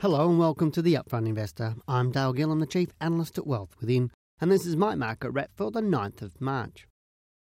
[0.00, 1.74] Hello and welcome to the Upfront Investor.
[1.86, 5.50] I'm Dale Gillham, the Chief Analyst at Wealth Within, and this is my market wrap
[5.54, 6.86] for the 9th of March.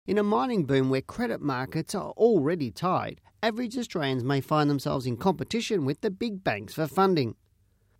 [0.08, 5.06] In a mining boom where credit markets are already tied, average Australians may find themselves
[5.06, 7.36] in competition with the big banks for funding.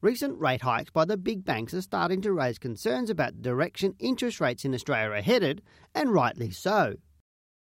[0.00, 3.94] Recent rate hikes by the big banks are starting to raise concerns about the direction
[4.00, 5.62] interest rates in Australia are headed,
[5.94, 6.96] and rightly so.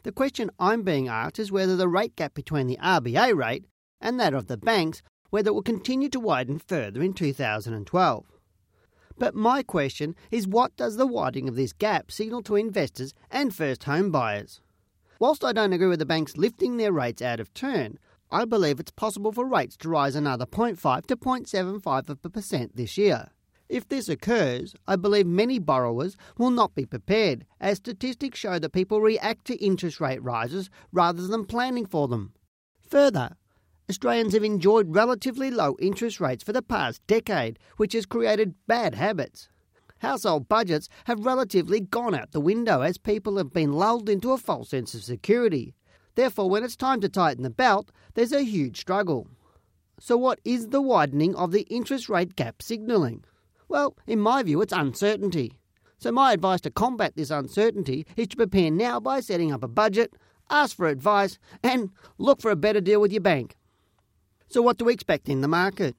[0.04, 3.66] The question I'm being asked is whether the rate gap between the RBA rate
[4.00, 8.26] and that of the banks whether it will continue to widen further in 2012.
[9.18, 13.54] But my question is what does the widening of this gap signal to investors and
[13.54, 14.62] first home buyers?
[15.20, 17.98] Whilst I don't agree with the banks lifting their rates out of turn,
[18.30, 23.30] I believe it's possible for rates to rise another 0.5 to 0.75% this year.
[23.70, 28.72] If this occurs, I believe many borrowers will not be prepared, as statistics show that
[28.72, 32.34] people react to interest rate rises rather than planning for them.
[32.90, 33.36] Further,
[33.90, 38.96] Australians have enjoyed relatively low interest rates for the past decade, which has created bad
[38.96, 39.48] habits.
[40.00, 44.38] Household budgets have relatively gone out the window as people have been lulled into a
[44.38, 45.74] false sense of security.
[46.16, 49.30] Therefore, when it's time to tighten the belt, there's a huge struggle.
[50.02, 53.24] So, what is the widening of the interest rate gap signalling?
[53.70, 55.54] Well, in my view, it's uncertainty.
[55.98, 59.70] So, my advice to combat this uncertainty is to prepare now by setting up a
[59.70, 60.12] budget,
[60.50, 63.56] ask for advice, and look for a better deal with your bank.
[64.50, 65.96] So, what do we expect in the market?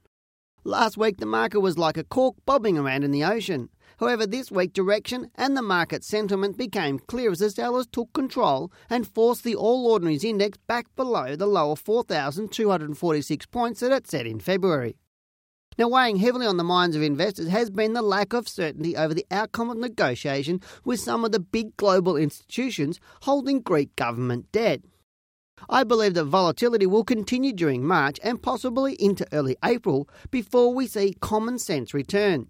[0.64, 3.68] Last week, the market was like a cork bobbing around in the ocean.
[4.00, 8.72] However, this week, direction and the market sentiment became clear as the sellers took control
[8.88, 14.26] and forced the All Ordinaries Index back below the lower 4,246 points that it set
[14.26, 14.96] in February.
[15.76, 19.14] Now, weighing heavily on the minds of investors has been the lack of certainty over
[19.14, 24.80] the outcome of negotiation with some of the big global institutions holding Greek government debt.
[25.68, 30.86] I believe that volatility will continue during March and possibly into early April before we
[30.86, 32.48] see common sense return.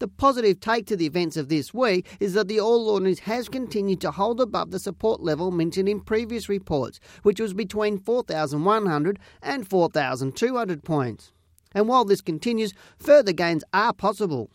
[0.00, 3.50] The positive take to the events of this week is that the All Ordinaries has
[3.50, 9.18] continued to hold above the support level mentioned in previous reports, which was between 4,100
[9.42, 11.32] and 4,200 points.
[11.74, 14.50] And while this continues, further gains are possible.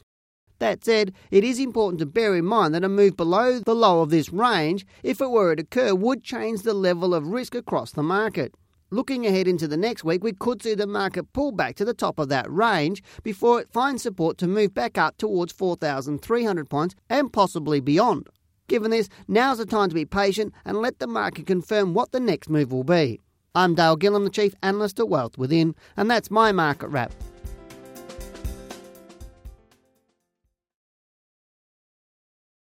[0.65, 4.01] That said, it is important to bear in mind that a move below the low
[4.01, 7.91] of this range, if it were to occur, would change the level of risk across
[7.91, 8.55] the market.
[8.89, 11.93] Looking ahead into the next week, we could see the market pull back to the
[11.93, 16.95] top of that range before it finds support to move back up towards 4,300 points
[17.11, 18.27] and possibly beyond.
[18.67, 22.19] Given this, now's the time to be patient and let the market confirm what the
[22.19, 23.21] next move will be.
[23.53, 27.13] I'm Dale Gillham, the Chief Analyst at Wealth Within, and that's my market wrap.